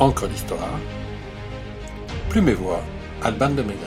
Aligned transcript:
Encre 0.00 0.26
d'histoire. 0.28 0.80
Plume 2.30 2.48
et 2.48 2.54
voix, 2.54 2.80
Alban 3.22 3.50
de 3.50 3.60
Maigret. 3.60 3.86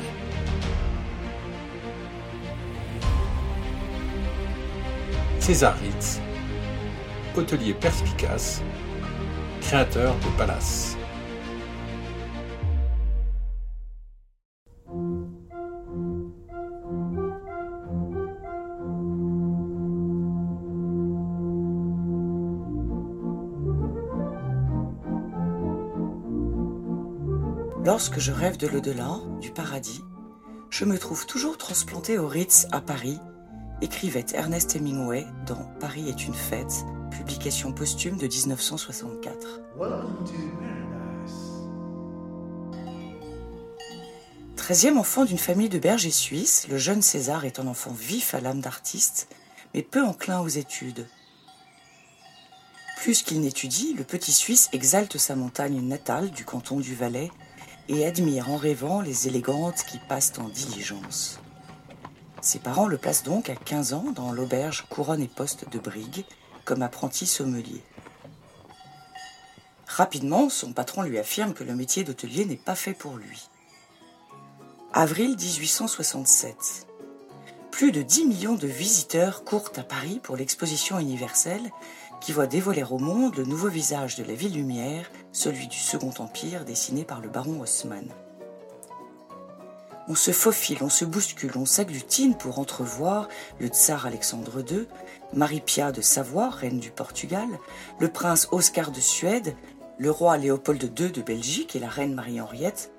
César 5.40 5.76
Ritz, 5.80 6.22
hôtelier 7.36 7.74
perspicace, 7.74 8.62
créateur 9.62 10.14
de 10.14 10.38
palaces. 10.38 10.98
Lorsque 27.86 28.20
je 28.20 28.32
rêve 28.32 28.56
de 28.56 28.68
l'au-delà, 28.68 29.20
du 29.42 29.52
paradis, 29.52 30.06
je 30.70 30.86
me 30.86 30.98
trouve 30.98 31.26
toujours 31.26 31.58
transplanté 31.58 32.18
au 32.18 32.30
Ritz 32.30 32.66
à 32.72 32.80
Paris, 32.80 33.20
écrivait 33.82 34.26
Ernest 34.34 34.78
Hemingway 34.78 35.28
dans 35.46 35.70
Paris 35.82 36.08
est 36.08 36.26
une 36.26 36.34
fête, 36.34 36.86
publication 37.12 37.74
posthume 37.74 38.16
de 38.16 38.26
1964. 38.26 39.60
Treizième 44.56 44.98
enfant 44.98 45.26
d'une 45.26 45.38
famille 45.38 45.68
de 45.68 45.78
bergers 45.78 46.10
suisses, 46.10 46.70
le 46.70 46.78
jeune 46.78 47.02
César 47.02 47.44
est 47.44 47.60
un 47.60 47.68
enfant 47.68 47.92
vif 47.92 48.34
à 48.34 48.40
l'âme 48.40 48.62
d'artiste, 48.62 49.28
mais 49.74 49.82
peu 49.82 50.02
enclin 50.02 50.40
aux 50.40 50.48
études. 50.48 51.06
Plus 52.96 53.24
qu'il 53.24 53.42
n'étudie, 53.42 53.94
le 53.94 54.06
petit 54.06 54.32
Suisse 54.32 54.70
exalte 54.72 55.18
sa 55.18 55.36
montagne 55.36 55.82
natale 55.82 56.32
du 56.32 56.46
canton 56.46 56.80
du 56.80 56.96
Valais 56.96 57.30
et 57.90 58.06
admire 58.06 58.50
en 58.50 58.58
rêvant 58.58 59.02
les 59.02 59.28
élégantes 59.28 59.84
qui 59.90 60.00
passent 60.00 60.34
en 60.40 60.48
diligence. 60.50 61.40
Ses 62.42 62.60
parents 62.60 62.88
le 62.88 62.98
placent 62.98 63.24
donc 63.24 63.50
à 63.50 63.56
15 63.56 63.94
ans 63.94 64.12
dans 64.16 64.32
l'auberge 64.32 64.86
Couronne 64.90 65.22
et 65.22 65.28
Poste 65.28 65.70
de 65.70 65.80
Brigue 65.80 66.26
comme 66.66 66.82
apprenti 66.82 67.26
sommelier. 67.26 67.82
Rapidement, 69.88 70.50
son 70.50 70.74
patron 70.74 71.04
lui 71.04 71.20
affirme 71.20 71.54
que 71.54 71.64
le 71.64 71.76
métier 71.76 72.04
d'hôtelier 72.04 72.46
n'est 72.46 72.56
pas 72.56 72.76
fait 72.76 72.94
pour 72.94 73.16
lui. 73.16 73.50
Avril 74.92 75.36
1867. 75.38 76.88
Plus 77.72 77.92
de 77.92 78.02
10 78.02 78.26
millions 78.26 78.56
de 78.56 78.68
visiteurs 78.68 79.44
courent 79.44 79.72
à 79.78 79.84
Paris 79.84 80.20
pour 80.22 80.36
l'exposition 80.36 81.00
universelle 81.00 81.72
qui 82.24 82.32
voit 82.32 82.48
dévoiler 82.48 82.86
au 82.90 83.00
monde 83.00 83.36
le 83.36 83.44
nouveau 83.44 83.68
visage 83.68 84.16
de 84.16 84.24
la 84.24 84.34
ville 84.34 84.54
lumière, 84.54 85.12
celui 85.34 85.68
du 85.68 85.78
Second 85.78 86.14
Empire 86.20 86.64
dessiné 86.64 87.04
par 87.04 87.20
le 87.20 87.28
baron 87.28 87.60
Haussmann. 87.60 88.08
On 90.08 90.16
se 90.16 90.32
faufile, 90.32 90.78
on 90.82 90.90
se 90.90 91.04
bouscule, 91.04 91.52
on 91.58 91.66
s'agglutine 91.66 92.36
pour 92.36 92.60
entrevoir 92.60 93.28
le 93.60 93.68
tsar 93.68 94.06
Alexandre 94.06 94.64
II, 94.72 94.88
Marie-Pia 95.34 95.92
de 95.92 96.00
Savoie, 96.00 96.50
reine 96.50 96.80
du 96.80 96.92
Portugal, 96.92 97.50
le 98.00 98.08
prince 98.08 98.48
Oscar 98.54 98.92
de 98.92 99.02
Suède, 99.02 99.58
le 99.98 100.10
roi 100.10 100.38
Léopold 100.38 100.98
II 100.98 101.12
de 101.12 101.22
Belgique 101.22 101.76
et 101.76 101.80
la 101.80 101.90
reine 101.90 102.14
Marie-Henriette, 102.14 102.94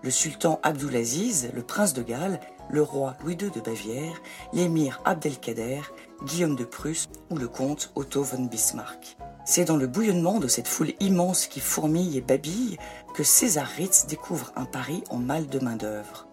le 0.00 0.10
sultan 0.10 0.60
Abdulaziz, 0.62 1.50
le 1.52 1.62
prince 1.62 1.92
de 1.92 2.02
Galles, 2.02 2.40
le 2.72 2.82
roi 2.82 3.14
Louis 3.22 3.36
II 3.40 3.50
de 3.50 3.60
Bavière, 3.60 4.20
l'émir 4.52 5.00
Abdelkader, 5.04 5.82
Guillaume 6.24 6.56
de 6.56 6.64
Prusse 6.64 7.08
ou 7.30 7.36
le 7.36 7.46
comte 7.46 7.92
Otto 7.94 8.22
von 8.22 8.46
Bismarck. 8.46 9.16
C'est 9.44 9.66
dans 9.66 9.76
le 9.76 9.86
bouillonnement 9.86 10.40
de 10.40 10.48
cette 10.48 10.68
foule 10.68 10.94
immense 10.98 11.46
qui 11.46 11.60
fourmille 11.60 12.16
et 12.16 12.20
babille 12.20 12.78
que 13.14 13.22
César 13.22 13.66
Ritz 13.66 14.06
découvre 14.06 14.52
un 14.56 14.64
Paris 14.64 15.04
en 15.10 15.18
mal 15.18 15.46
de 15.48 15.58
main-d'œuvre. 15.58 16.26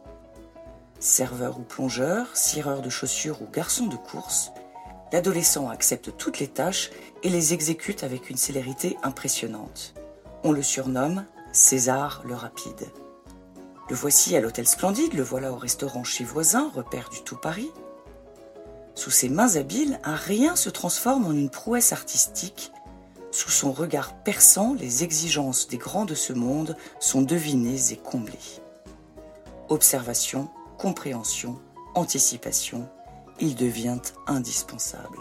Serveur 0.99 1.59
ou 1.59 1.63
plongeur, 1.63 2.27
cireur 2.35 2.81
de 2.81 2.89
chaussures 2.89 3.41
ou 3.41 3.47
garçon 3.51 3.87
de 3.87 3.95
course, 3.95 4.51
l'adolescent 5.11 5.69
accepte 5.69 6.15
toutes 6.17 6.39
les 6.39 6.47
tâches 6.47 6.91
et 7.23 7.29
les 7.29 7.53
exécute 7.53 8.03
avec 8.03 8.29
une 8.29 8.37
célérité 8.37 8.97
impressionnante. 9.03 9.93
On 10.43 10.51
le 10.51 10.63
surnomme 10.63 11.25
César 11.51 12.21
le 12.25 12.35
Rapide. 12.35 12.87
Le 13.89 13.95
voici 13.95 14.35
à 14.35 14.39
l'hôtel 14.39 14.67
Splendide, 14.67 15.15
le 15.15 15.23
voilà 15.23 15.51
au 15.51 15.55
restaurant 15.55 16.03
chez 16.03 16.23
voisin, 16.23 16.71
repère 16.75 17.09
du 17.09 17.23
tout 17.23 17.37
Paris. 17.37 17.71
Sous 18.93 19.09
ses 19.09 19.29
mains 19.29 19.55
habiles, 19.55 19.99
un 20.03 20.15
rien 20.15 20.55
se 20.55 20.69
transforme 20.69 21.25
en 21.25 21.31
une 21.31 21.49
prouesse 21.49 21.91
artistique. 21.91 22.71
Sous 23.31 23.49
son 23.49 23.71
regard 23.71 24.13
perçant, 24.23 24.75
les 24.75 25.03
exigences 25.03 25.67
des 25.67 25.79
grands 25.79 26.05
de 26.05 26.13
ce 26.13 26.33
monde 26.33 26.77
sont 26.99 27.23
devinées 27.23 27.91
et 27.91 27.97
comblées. 27.97 28.61
Observation, 29.69 30.49
compréhension, 30.77 31.59
anticipation, 31.95 32.87
il 33.39 33.55
devient 33.55 34.01
indispensable. 34.27 35.17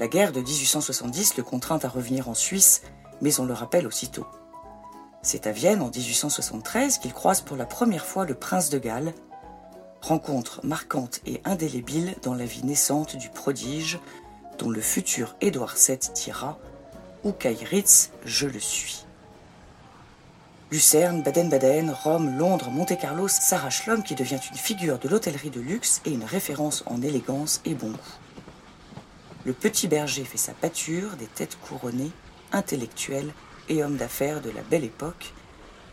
La 0.00 0.08
guerre 0.08 0.32
de 0.32 0.40
1870 0.40 1.36
le 1.36 1.44
contraint 1.44 1.78
à 1.84 1.88
revenir 1.88 2.28
en 2.28 2.34
Suisse, 2.34 2.82
mais 3.20 3.38
on 3.38 3.44
le 3.44 3.54
rappelle 3.54 3.86
aussitôt. 3.86 4.26
C'est 5.26 5.48
à 5.48 5.50
Vienne 5.50 5.82
en 5.82 5.90
1873 5.90 6.98
qu'il 6.98 7.12
croise 7.12 7.40
pour 7.40 7.56
la 7.56 7.66
première 7.66 8.06
fois 8.06 8.24
le 8.24 8.34
prince 8.34 8.70
de 8.70 8.78
Galles, 8.78 9.12
rencontre 10.00 10.60
marquante 10.64 11.18
et 11.26 11.40
indélébile 11.44 12.14
dans 12.22 12.34
la 12.34 12.44
vie 12.44 12.64
naissante 12.64 13.16
du 13.16 13.28
prodige 13.28 13.98
dont 14.60 14.70
le 14.70 14.80
futur 14.80 15.34
Édouard 15.40 15.74
VII 15.74 15.98
dira 16.14 16.60
Ukai 17.24 17.56
Ritz, 17.68 18.12
je 18.24 18.46
le 18.46 18.60
suis. 18.60 19.04
Lucerne, 20.70 21.24
Baden-Baden, 21.24 21.90
Rome, 21.90 22.38
Londres, 22.38 22.70
Monte-Carlo 22.70 23.26
s'arrache 23.26 23.88
l'homme 23.88 24.04
qui 24.04 24.14
devient 24.14 24.38
une 24.52 24.58
figure 24.58 25.00
de 25.00 25.08
l'hôtellerie 25.08 25.50
de 25.50 25.60
luxe 25.60 26.02
et 26.04 26.12
une 26.12 26.22
référence 26.22 26.84
en 26.86 27.02
élégance 27.02 27.62
et 27.64 27.74
bon 27.74 27.90
goût. 27.90 28.14
Le 29.44 29.54
petit 29.54 29.88
berger 29.88 30.22
fait 30.22 30.38
sa 30.38 30.52
pâture 30.52 31.16
des 31.16 31.26
têtes 31.26 31.58
couronnées, 31.60 32.12
intellectuelles 32.52 33.32
et 33.68 33.82
homme 33.82 33.96
d'affaires 33.96 34.40
de 34.40 34.50
la 34.50 34.62
belle 34.62 34.84
époque, 34.84 35.32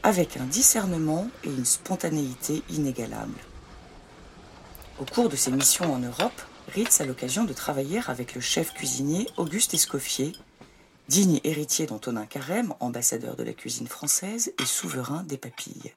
avec 0.04 0.38
un 0.38 0.46
discernement 0.46 1.30
et 1.44 1.50
une 1.50 1.66
spontanéité 1.66 2.62
inégalables. 2.70 3.40
Au 5.00 5.06
cours 5.06 5.30
de 5.30 5.36
ses 5.36 5.52
missions 5.52 5.94
en 5.94 6.00
Europe, 6.00 6.42
Ritz 6.74 7.02
a 7.02 7.06
l'occasion 7.06 7.44
de 7.46 7.54
travailler 7.54 8.02
avec 8.08 8.36
le 8.36 8.42
chef 8.42 8.74
cuisinier 8.74 9.28
Auguste 9.38 9.74
Escoffier, 9.74 10.34
digne 11.08 11.40
héritier 11.44 11.86
d'Antonin 11.86 12.26
Carême, 12.26 12.74
ambassadeur 12.80 13.36
de 13.36 13.44
la 13.44 13.54
cuisine 13.54 13.88
française 13.88 14.54
et 14.60 14.66
souverain 14.66 15.24
des 15.24 15.38
papilles. 15.38 15.94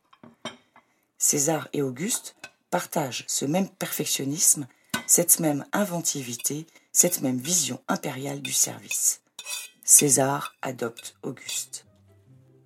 César 1.18 1.68
et 1.72 1.82
Auguste 1.82 2.36
partagent 2.70 3.24
ce 3.26 3.44
même 3.44 3.68
perfectionnisme, 3.68 4.66
cette 5.06 5.40
même 5.40 5.64
inventivité, 5.72 6.66
cette 6.92 7.22
même 7.22 7.38
vision 7.38 7.80
impériale 7.88 8.42
du 8.42 8.52
service. 8.52 9.20
César 9.88 10.56
adopte 10.62 11.14
Auguste. 11.22 11.86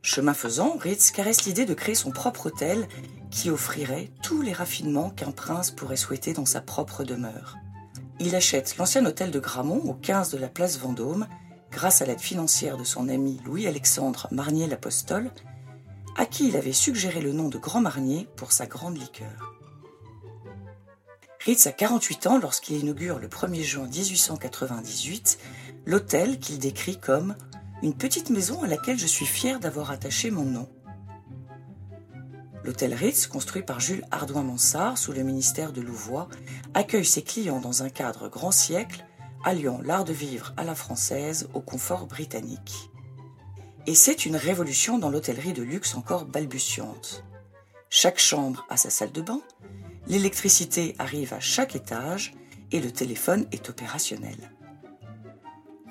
Chemin 0.00 0.32
faisant, 0.32 0.78
Ritz 0.78 1.10
caresse 1.10 1.44
l'idée 1.44 1.66
de 1.66 1.74
créer 1.74 1.94
son 1.94 2.12
propre 2.12 2.46
hôtel 2.46 2.88
qui 3.30 3.50
offrirait 3.50 4.10
tous 4.22 4.40
les 4.40 4.54
raffinements 4.54 5.10
qu'un 5.10 5.30
prince 5.30 5.70
pourrait 5.70 5.96
souhaiter 5.96 6.32
dans 6.32 6.46
sa 6.46 6.62
propre 6.62 7.04
demeure. 7.04 7.58
Il 8.20 8.34
achète 8.34 8.78
l'ancien 8.78 9.04
hôtel 9.04 9.30
de 9.30 9.38
Gramont 9.38 9.82
au 9.84 9.92
15 9.92 10.30
de 10.30 10.38
la 10.38 10.48
place 10.48 10.78
Vendôme 10.78 11.26
grâce 11.70 12.00
à 12.00 12.06
l'aide 12.06 12.22
financière 12.22 12.78
de 12.78 12.84
son 12.84 13.10
ami 13.10 13.38
Louis-Alexandre 13.44 14.26
Marnier-l'Apostole, 14.30 15.30
à 16.16 16.24
qui 16.24 16.48
il 16.48 16.56
avait 16.56 16.72
suggéré 16.72 17.20
le 17.20 17.34
nom 17.34 17.50
de 17.50 17.58
Grand 17.58 17.82
Marnier 17.82 18.28
pour 18.36 18.50
sa 18.50 18.64
grande 18.64 18.96
liqueur. 18.96 19.50
Ritz 21.40 21.66
a 21.66 21.72
48 21.72 22.26
ans 22.26 22.38
lorsqu'il 22.38 22.76
inaugure 22.78 23.18
le 23.18 23.28
1er 23.28 23.62
juin 23.62 23.86
1898 23.86 25.38
l'hôtel 25.86 26.38
qu'il 26.38 26.58
décrit 26.58 26.98
comme 26.98 27.34
une 27.82 27.94
petite 27.94 28.30
maison 28.30 28.62
à 28.62 28.66
laquelle 28.66 28.98
je 28.98 29.06
suis 29.06 29.26
fier 29.26 29.58
d'avoir 29.60 29.90
attaché 29.90 30.30
mon 30.30 30.44
nom. 30.44 30.68
L'hôtel 32.62 32.92
Ritz, 32.92 33.26
construit 33.26 33.62
par 33.62 33.80
Jules 33.80 34.04
Ardouin-Mansart 34.10 34.98
sous 34.98 35.12
le 35.12 35.22
ministère 35.22 35.72
de 35.72 35.80
Louvois, 35.80 36.28
accueille 36.74 37.06
ses 37.06 37.22
clients 37.22 37.60
dans 37.60 37.82
un 37.82 37.88
cadre 37.88 38.28
grand 38.28 38.50
siècle, 38.50 39.06
alliant 39.44 39.80
l'art 39.82 40.04
de 40.04 40.12
vivre 40.12 40.52
à 40.58 40.64
la 40.64 40.74
française 40.74 41.48
au 41.54 41.60
confort 41.60 42.06
britannique. 42.06 42.90
Et 43.86 43.94
c'est 43.94 44.26
une 44.26 44.36
révolution 44.36 44.98
dans 44.98 45.08
l'hôtellerie 45.08 45.54
de 45.54 45.62
luxe 45.62 45.94
encore 45.94 46.26
balbutiante. 46.26 47.24
Chaque 47.88 48.18
chambre 48.18 48.66
a 48.68 48.76
sa 48.76 48.90
salle 48.90 49.12
de 49.12 49.22
bain, 49.22 49.40
l'électricité 50.06 50.94
arrive 50.98 51.32
à 51.32 51.40
chaque 51.40 51.74
étage 51.74 52.34
et 52.72 52.80
le 52.80 52.92
téléphone 52.92 53.46
est 53.52 53.70
opérationnel 53.70 54.36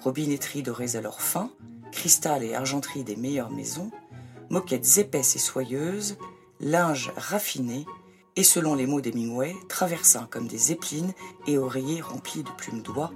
robinetterie 0.01 0.63
dorées 0.63 0.95
à 0.95 1.01
leur 1.01 1.21
fin, 1.21 1.51
cristal 1.91 2.43
et 2.43 2.55
argenterie 2.55 3.03
des 3.03 3.15
meilleures 3.15 3.51
maisons, 3.51 3.91
moquettes 4.49 4.97
épaisses 4.97 5.35
et 5.35 5.39
soyeuses, 5.39 6.17
linge 6.59 7.11
raffiné, 7.15 7.85
et 8.35 8.43
selon 8.43 8.75
les 8.75 8.87
mots 8.87 9.01
d'Hemingway, 9.01 9.55
traversins 9.67 10.27
comme 10.29 10.47
des 10.47 10.71
épines 10.71 11.13
et 11.47 11.57
oreillers 11.57 12.01
remplis 12.01 12.43
de 12.43 12.49
plumes 12.51 12.81
d'oie, 12.81 13.11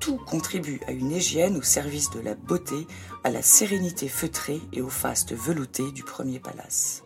tout 0.00 0.16
contribue 0.16 0.80
à 0.86 0.92
une 0.92 1.12
hygiène 1.12 1.56
au 1.56 1.62
service 1.62 2.10
de 2.10 2.20
la 2.20 2.34
beauté, 2.34 2.86
à 3.22 3.30
la 3.30 3.42
sérénité 3.42 4.08
feutrée 4.08 4.60
et 4.72 4.82
au 4.82 4.90
faste 4.90 5.32
velouté 5.34 5.90
du 5.92 6.04
premier 6.04 6.38
palace. 6.38 7.04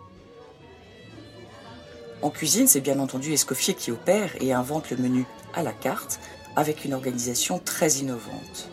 En 2.23 2.31
cuisine, 2.31 2.67
c'est 2.67 2.81
bien 2.81 2.99
entendu 2.99 3.33
Escoffier 3.33 3.75
qui 3.75 3.93
opère 3.93 4.31
et 4.41 4.53
invente 4.53 4.91
le 4.91 4.97
menu 4.97 5.25
à 5.55 5.63
la 5.63 5.73
carte 5.73 6.19
avec 6.57 6.85
une 6.85 6.95
organisation 6.95 7.59
très 7.59 7.93
innovante. 7.93 8.71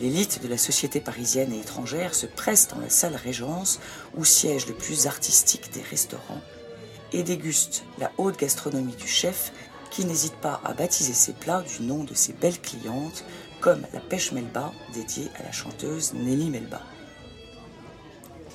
L'élite 0.00 0.42
de 0.42 0.48
la 0.48 0.56
société 0.56 1.00
parisienne 1.00 1.52
et 1.52 1.60
étrangère 1.60 2.14
se 2.14 2.26
presse 2.26 2.68
dans 2.68 2.78
la 2.78 2.88
salle 2.88 3.16
Régence 3.16 3.80
où 4.16 4.24
siègent 4.24 4.68
le 4.68 4.74
plus 4.74 5.06
artistique 5.06 5.72
des 5.72 5.82
restaurants 5.82 6.40
et 7.12 7.22
déguste 7.22 7.84
la 7.98 8.10
haute 8.16 8.38
gastronomie 8.38 8.96
du 8.96 9.08
chef 9.08 9.52
qui 9.90 10.04
n'hésite 10.04 10.36
pas 10.36 10.60
à 10.64 10.72
baptiser 10.72 11.12
ses 11.12 11.32
plats 11.32 11.62
du 11.62 11.82
nom 11.82 12.04
de 12.04 12.14
ses 12.14 12.32
belles 12.32 12.60
clientes 12.60 13.24
comme 13.60 13.84
la 13.92 14.00
pêche 14.00 14.32
Melba 14.32 14.72
dédiée 14.94 15.28
à 15.38 15.42
la 15.42 15.52
chanteuse 15.52 16.14
Nelly 16.14 16.48
Melba. 16.48 16.80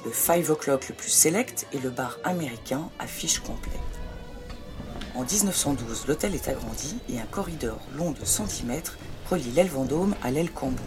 Le 0.03 0.12
Five 0.12 0.50
O'Clock 0.50 0.89
le 0.89 0.95
plus 0.95 1.09
select 1.09 1.68
est 1.74 1.83
le 1.83 1.89
bar 1.89 2.18
américain 2.24 2.89
à 3.00 3.07
fiche 3.07 3.39
complète. 3.39 3.74
En 5.15 5.23
1912, 5.23 6.07
l'hôtel 6.07 6.35
est 6.35 6.50
agrandi 6.50 6.97
et 7.07 7.21
un 7.21 7.25
corridor 7.25 7.79
long 7.95 8.12
de 8.12 8.25
centimètres 8.25 8.97
relie 9.29 9.51
l'aile 9.51 9.69
Vendôme 9.69 10.13
à 10.21 10.29
l'aile 10.29 10.51
Cambon. 10.51 10.83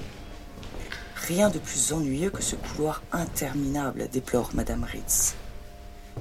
Rien 1.26 1.48
de 1.48 1.58
plus 1.58 1.94
ennuyeux 1.94 2.28
que 2.28 2.42
ce 2.42 2.54
couloir 2.54 3.02
interminable, 3.10 4.06
déplore 4.12 4.50
Madame 4.52 4.84
Ritz. 4.84 5.34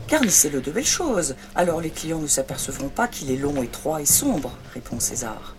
Garnissez-le 0.08 0.62
de 0.62 0.72
belles 0.72 0.86
choses, 0.86 1.36
alors 1.54 1.82
les 1.82 1.90
clients 1.90 2.20
ne 2.20 2.28
s'apercevront 2.28 2.88
pas 2.88 3.10
qu'il 3.10 3.30
est 3.30 3.36
long, 3.36 3.62
étroit 3.62 4.02
et 4.02 4.06
sombre, 4.06 4.58
répond 4.74 5.02
César. 5.02 5.58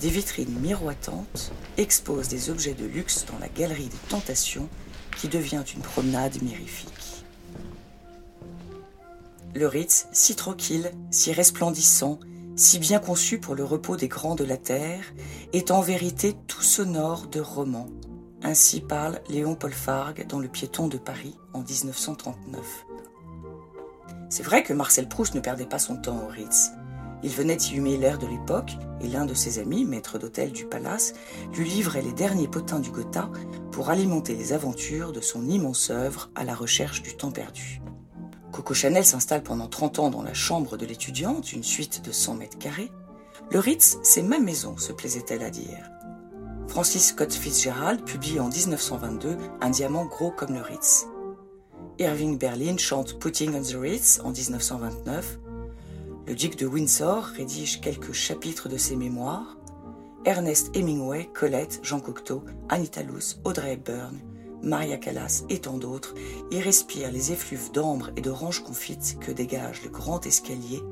Des 0.00 0.08
vitrines 0.08 0.58
miroitantes 0.60 1.52
exposent 1.76 2.28
des 2.28 2.48
objets 2.48 2.72
de 2.72 2.86
luxe 2.86 3.26
dans 3.30 3.38
la 3.38 3.48
galerie 3.48 3.88
des 3.88 4.08
tentations 4.08 4.70
qui 5.18 5.28
devient 5.28 5.64
une 5.74 5.82
promenade 5.82 6.40
mirifique. 6.40 6.99
Le 9.52 9.66
Ritz, 9.66 10.06
si 10.12 10.36
tranquille, 10.36 10.92
si 11.10 11.32
resplendissant, 11.32 12.20
si 12.54 12.78
bien 12.78 13.00
conçu 13.00 13.40
pour 13.40 13.56
le 13.56 13.64
repos 13.64 13.96
des 13.96 14.06
grands 14.06 14.36
de 14.36 14.44
la 14.44 14.56
terre, 14.56 15.02
est 15.52 15.72
en 15.72 15.80
vérité 15.80 16.36
tout 16.46 16.62
sonore 16.62 17.26
de 17.26 17.40
romans. 17.40 17.88
Ainsi 18.42 18.80
parle 18.80 19.20
Léon 19.28 19.56
Paul 19.56 19.72
Fargue 19.72 20.24
dans 20.28 20.38
Le 20.38 20.46
piéton 20.46 20.86
de 20.86 20.98
Paris 20.98 21.36
en 21.52 21.62
1939. 21.62 22.86
C'est 24.28 24.44
vrai 24.44 24.62
que 24.62 24.72
Marcel 24.72 25.08
Proust 25.08 25.34
ne 25.34 25.40
perdait 25.40 25.66
pas 25.66 25.80
son 25.80 25.96
temps 25.96 26.22
au 26.24 26.30
Ritz. 26.30 26.70
Il 27.24 27.30
venait 27.30 27.56
y 27.56 27.76
humer 27.76 27.96
l'air 27.96 28.18
de 28.18 28.28
l'époque, 28.28 28.72
et 29.00 29.08
l'un 29.08 29.26
de 29.26 29.34
ses 29.34 29.58
amis, 29.58 29.84
maître 29.84 30.18
d'hôtel 30.18 30.52
du 30.52 30.64
palace, 30.64 31.12
lui 31.54 31.68
livrait 31.68 32.02
les 32.02 32.12
derniers 32.12 32.48
potins 32.48 32.78
du 32.78 32.90
Gotha 32.90 33.28
pour 33.72 33.90
alimenter 33.90 34.36
les 34.36 34.52
aventures 34.52 35.12
de 35.12 35.20
son 35.20 35.44
immense 35.48 35.90
œuvre 35.90 36.30
à 36.36 36.44
la 36.44 36.54
recherche 36.54 37.02
du 37.02 37.16
temps 37.16 37.32
perdu. 37.32 37.79
Coco 38.52 38.74
Chanel 38.74 39.04
s'installe 39.04 39.42
pendant 39.42 39.68
30 39.68 39.98
ans 40.00 40.10
dans 40.10 40.22
la 40.22 40.34
chambre 40.34 40.76
de 40.76 40.84
l'étudiante, 40.84 41.52
une 41.52 41.62
suite 41.62 42.04
de 42.04 42.12
100 42.12 42.34
mètres 42.34 42.58
carrés. 42.58 42.90
Le 43.50 43.58
Ritz, 43.58 43.98
c'est 44.02 44.22
ma 44.22 44.38
maison, 44.38 44.76
se 44.76 44.92
plaisait-elle 44.92 45.42
à 45.42 45.50
dire. 45.50 45.90
Francis 46.66 47.08
Scott 47.08 47.32
Fitzgerald 47.32 48.04
publie 48.04 48.38
en 48.40 48.48
1922 48.48 49.36
Un 49.60 49.70
diamant 49.70 50.04
gros 50.04 50.30
comme 50.30 50.54
le 50.54 50.62
Ritz. 50.62 51.06
Irving 51.98 52.38
Berlin 52.38 52.76
chante 52.76 53.18
Putting 53.18 53.54
on 53.54 53.62
the 53.62 53.76
Ritz 53.76 54.20
en 54.24 54.30
1929. 54.30 55.38
Le 56.26 56.34
duc 56.34 56.56
de 56.56 56.66
Windsor 56.66 57.24
rédige 57.24 57.80
quelques 57.80 58.12
chapitres 58.12 58.68
de 58.68 58.76
ses 58.76 58.96
mémoires. 58.96 59.58
Ernest 60.24 60.74
Hemingway, 60.76 61.28
Colette, 61.34 61.80
Jean 61.82 62.00
Cocteau, 62.00 62.44
Anita 62.68 63.02
Luce, 63.02 63.40
Audrey 63.44 63.72
Hepburn, 63.72 64.18
Maria 64.62 64.98
Callas 64.98 65.44
et 65.48 65.60
tant 65.60 65.78
d'autres, 65.78 66.14
y 66.50 66.60
respirent 66.60 67.12
les 67.12 67.32
effluves 67.32 67.72
d'ambre 67.72 68.10
et 68.16 68.20
d'orange 68.20 68.62
confite 68.62 69.18
que 69.20 69.32
dégage 69.32 69.82
le 69.82 69.90
grand 69.90 70.24
escalier, 70.26 70.82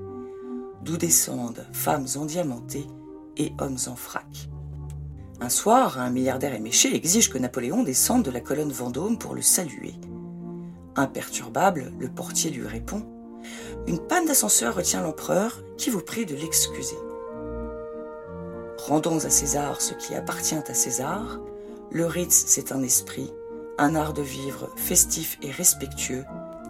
d'où 0.83 0.97
descendent 0.97 1.67
femmes 1.73 2.07
endiamantées 2.17 2.87
et 3.37 3.53
hommes 3.59 3.79
en 3.87 3.97
frac. 3.97 4.49
Un 5.41 5.49
soir, 5.51 6.01
un 6.01 6.11
milliardaire 6.11 6.55
éméché 6.55 6.95
exige 6.95 7.31
que 7.31 7.39
Napoléon 7.39 7.85
descende 7.85 8.25
de 8.25 8.31
la 8.31 8.41
colonne 8.41 8.73
Vendôme 8.73 9.19
pour 9.19 9.35
le 9.35 9.43
saluer. 9.43 9.95
Imperturbable, 10.97 11.93
le 11.99 12.09
portier 12.09 12.51
lui 12.51 12.67
répond 12.67 13.03
Une 13.87 14.01
panne 14.01 14.27
d'ascenseur 14.27 14.75
retient 14.75 15.03
l'empereur 15.03 15.63
qui 15.77 15.91
vous 15.91 16.01
prie 16.01 16.27
de 16.27 16.35
l'excuser. 16.35 16.99
Rendons 18.79 19.25
à 19.25 19.31
César 19.31 19.81
ce 19.81 19.95
qui 19.95 20.15
appartient 20.15 20.57
à 20.57 20.75
César. 20.75 21.39
Le 21.93 22.07
Ritz, 22.07 22.45
c'est 22.49 22.73
un 22.73 22.83
esprit, 22.83 23.31
un 23.79 23.95
art 23.95 24.13
de 24.13 24.23
vivre 24.23 24.69
festif 24.77 25.39
et 25.41 25.51
respectueux, 25.53 26.25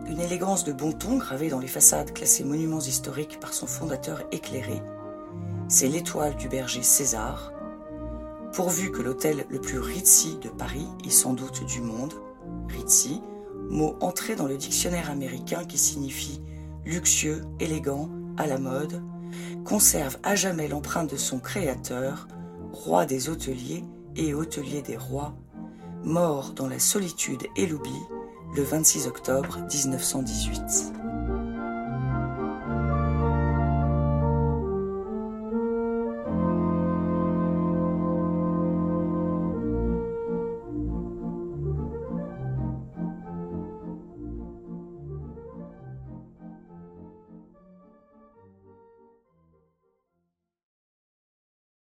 une 0.07 0.21
élégance 0.21 0.65
de 0.65 0.73
bon 0.73 0.93
ton 0.93 1.17
gravée 1.17 1.49
dans 1.49 1.59
les 1.59 1.67
façades 1.67 2.13
classées 2.13 2.45
monuments 2.45 2.81
historiques 2.81 3.41
par 3.41 3.55
son 3.55 3.67
fondateur 3.67 4.23
éclairé. 4.31 4.83
C'est 5.69 5.89
l'étoile 5.89 6.37
du 6.37 6.49
berger 6.49 6.83
César, 6.83 7.53
pourvu 8.53 8.91
que 8.91 9.03
l'hôtel 9.03 9.47
le 9.49 9.61
plus 9.61 9.79
ritzy 9.79 10.39
de 10.39 10.49
Paris 10.49 10.87
et 11.05 11.11
sans 11.11 11.33
doute 11.33 11.65
du 11.65 11.81
monde, 11.81 12.15
ritzy, 12.69 13.23
mot 13.71 13.97
entré 14.01 14.37
dans 14.37 14.47
le 14.47 14.57
dictionnaire 14.57 15.11
américain 15.11 15.65
qui 15.65 15.79
signifie 15.79 16.43
luxueux, 16.85 17.43
élégant, 17.61 18.09
à 18.37 18.47
la 18.47 18.59
mode, 18.59 19.03
conserve 19.65 20.19
à 20.23 20.35
jamais 20.35 20.69
l'empreinte 20.69 21.11
de 21.11 21.17
son 21.17 21.39
créateur, 21.39 22.29
roi 22.73 23.05
des 23.05 23.29
hôteliers 23.29 23.85
et 24.17 24.33
hôtelier 24.33 24.81
des 24.81 24.97
rois, 24.97 25.35
mort 26.05 26.53
dans 26.55 26.69
la 26.69 26.79
solitude 26.79 27.47
et 27.57 27.67
l'oubli 27.67 28.01
le 28.55 28.63
26 28.63 29.07
octobre 29.07 29.59
1918. 29.73 31.08